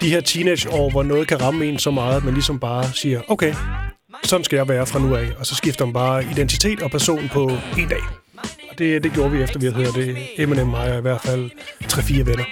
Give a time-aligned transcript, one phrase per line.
[0.00, 3.20] de her teenageår, hvor noget kan ramme en så meget, at man ligesom bare siger,
[3.28, 3.54] okay,
[4.24, 5.28] sådan skal jeg være fra nu af.
[5.38, 8.02] Og så skifter man bare identitet og person på en dag.
[8.70, 10.16] Og det, det gjorde vi efter, vi havde hørt det.
[10.36, 11.50] Eminem og mig i hvert fald
[11.84, 12.44] 3-4 venner.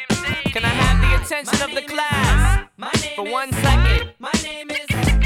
[0.52, 2.60] Can I have the attention of the class
[3.16, 4.08] for one second?
[4.20, 5.25] My name is...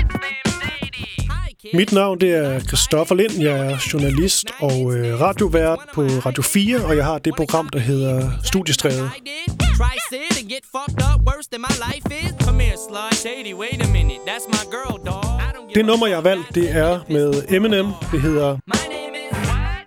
[1.74, 3.32] Mit navn det er Christoffer Lind.
[3.32, 7.79] Jeg er journalist og øh, radiovært på Radio 4, og jeg har det program, der
[7.79, 9.11] hedder Studiestræde.
[15.75, 17.86] Det nummer, jeg har valgt, det er med Eminem.
[18.13, 18.58] Det hedder...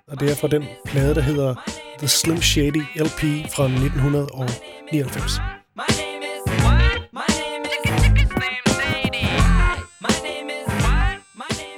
[0.07, 1.55] Og det er fra den plade, der hedder
[1.97, 3.21] The Slim Shady LP
[3.55, 5.41] fra 1999.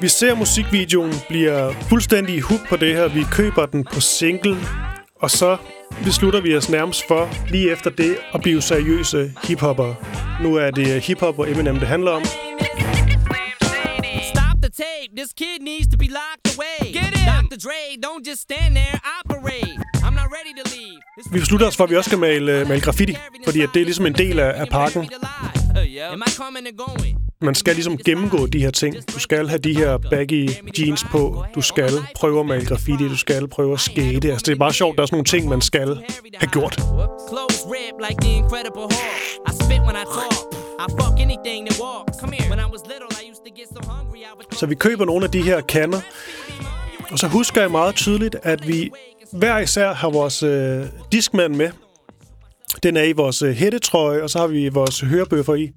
[0.02, 3.08] Vi ser musikvideoen, bliver fuldstændig hook på det her.
[3.08, 4.58] Vi køber den på single,
[5.16, 5.58] og så
[6.04, 9.94] beslutter vi os nærmest for, lige efter det, at blive seriøse hiphopper.
[10.44, 12.24] Nu er det hiphop og Eminem, det handler om.
[14.34, 15.10] Stop the tape.
[15.18, 16.93] This kid needs to be locked away.
[16.93, 17.48] Get him.
[17.52, 17.57] Dr.
[17.68, 19.76] Dre, don't just stand there, operate.
[20.05, 20.98] I'm not ready to leave.
[21.32, 23.85] Vi beslutter os for, at vi også skal male, male graffiti, fordi at det er
[23.85, 25.09] ligesom en del af, af pakken.
[26.12, 27.24] Am I coming and going?
[27.41, 28.95] Man skal ligesom gennemgå de her ting.
[29.13, 31.45] Du skal have de her baggy jeans på.
[31.55, 33.03] Du skal prøve at male graffiti.
[33.07, 34.31] Du skal prøve at skate.
[34.31, 34.97] Altså, det er bare sjovt.
[34.97, 35.87] Der er sådan nogle ting, man skal
[36.35, 36.75] have gjort.
[44.51, 46.01] Så vi køber nogle af de her kander.
[47.11, 48.91] Og så husker jeg meget tydeligt, at vi
[49.31, 51.69] hver især har vores øh, diskmand med.
[52.83, 55.71] Den er i vores øh, hættetrøje, og så har vi vores hørebøffer i.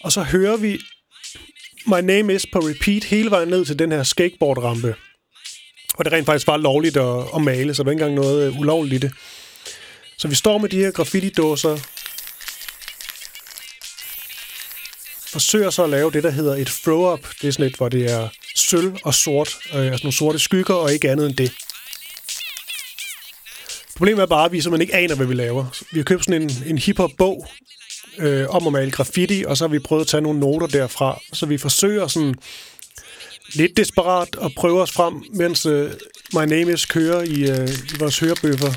[0.00, 0.78] Og så hører vi
[1.86, 4.94] My Name Is på repeat hele vejen ned til den her skateboardrampe.
[5.94, 8.46] Og det rent faktisk var lovligt at, at male, så der var ikke engang noget
[8.46, 9.14] øh, ulovligt i det.
[10.18, 11.76] Så vi står med de her graffiti-dåser,
[15.32, 17.28] forsøger så at lave det, der hedder et throw-up.
[17.42, 20.74] Det er sådan et, hvor det er sølv og sort, øh, altså nogle sorte skygger
[20.74, 21.52] og ikke andet end det.
[23.96, 25.84] Problemet er bare, at vi simpelthen ikke aner, hvad vi laver.
[25.92, 27.48] Vi har købt sådan en, en hiphop-bog,
[28.18, 31.20] øh, om at male graffiti, og så har vi prøvet at tage nogle noter derfra.
[31.32, 32.34] Så vi forsøger sådan
[33.52, 35.90] lidt desperat at prøve os frem, mens øh,
[36.34, 38.72] My Name Is kører i, øh, i vores hørebøffer.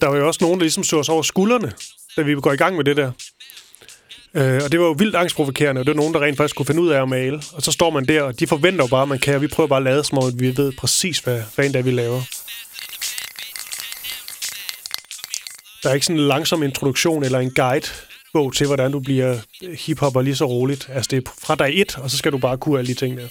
[0.00, 1.72] Der var jo også nogen, der ligesom så os over skuldrene,
[2.16, 3.12] da vi går i gang med det der.
[4.34, 6.66] Øh, og det var jo vildt angstprovokerende, og det var nogen, der rent faktisk kunne
[6.66, 7.42] finde ud af at male.
[7.52, 9.46] Og så står man der, og de forventer jo bare, at man kan, og vi
[9.46, 11.82] prøver bare at lade som om, at vi ved præcis, hvad, hvad end det er,
[11.82, 12.22] vi laver.
[15.82, 17.86] Der er ikke sådan en langsom introduktion eller en guide
[18.32, 19.38] bog til, hvordan du bliver
[19.78, 20.88] hiphopper lige så roligt.
[20.92, 23.16] Altså, det er fra dag et, og så skal du bare kunne alle de ting
[23.16, 23.28] der.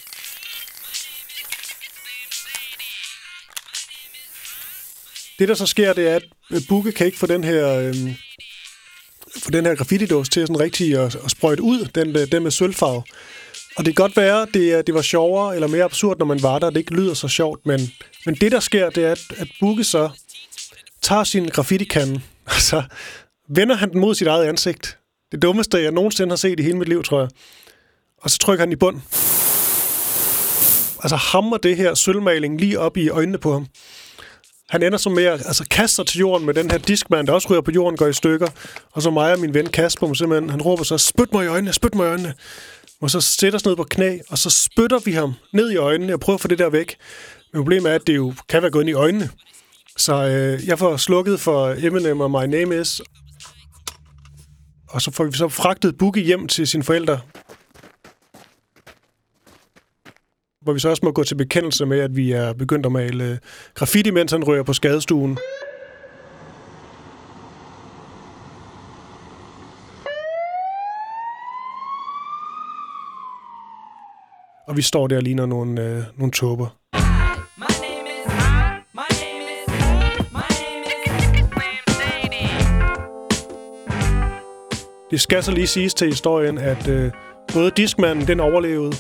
[5.40, 6.20] Det, der så sker, det er,
[6.50, 7.96] at Bukke kan ikke få den her, øh,
[9.44, 12.52] få den her graffiti-dås til sådan rigtig at, at sprøjte ud, den, øh, den med
[12.52, 13.04] sølvfarve.
[13.76, 16.60] Og det kan godt være, det, det var sjovere eller mere absurd, når man var
[16.60, 17.92] der, det ikke lyder så sjovt, men,
[18.26, 20.10] men det, der sker, det er, at, at Bukke så
[21.02, 22.22] tager sin graffiti-kande,
[22.56, 22.84] og så
[23.50, 24.98] vender han den mod sit eget ansigt.
[25.32, 27.30] Det dummeste, jeg nogensinde har set i hele mit liv, tror jeg.
[28.22, 28.96] Og så trykker han i bund.
[31.04, 33.68] Altså hammer det her sølvmaling lige op i øjnene på ham.
[34.70, 37.34] Han ender så med at altså, kaste sig til jorden med den her diskmand, der
[37.34, 38.48] også ryger på jorden, går i stykker.
[38.92, 41.48] Og så mig og min ven Kasper, mig simpelthen, han råber så, spyt mig i
[41.48, 42.34] øjnene, spyt mig i øjnene.
[43.02, 46.14] Og så sætter os ned på knæ, og så spytter vi ham ned i øjnene
[46.14, 46.96] og prøver at få det der væk.
[47.54, 49.30] Men problemet er, at det jo kan være gået ind i øjnene.
[49.98, 53.02] Så øh, jeg får slukket for Eminem og My Name Is.
[54.90, 57.20] Og så får vi så fragtet Boogie hjem til sine forældre.
[60.62, 63.24] Hvor vi så også må gå til bekendelse med, at vi er begyndt at male
[63.24, 63.38] øh,
[63.74, 65.38] graffiti, mens han rører på skadestuen.
[74.68, 76.81] Og vi står der og ligner nogle, øh, nogle tåber.
[85.12, 87.12] Det skal så lige siges til historien, at øh,
[87.54, 88.94] både Discman, den overlevede,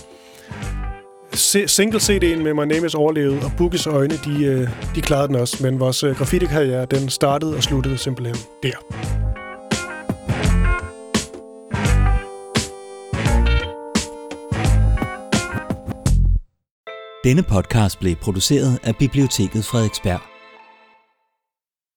[1.68, 5.36] single CD'en med My Name Is overlevede, og Boogies øjne, de, øh, de klarede den
[5.36, 5.64] også.
[5.64, 8.78] Men vores øh, graffiti-karriere, den startede og sluttede simpelthen der.
[17.24, 20.31] Denne podcast blev produceret af Biblioteket Frederiksberg.